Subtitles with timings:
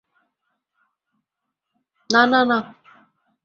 [2.09, 2.57] না না না।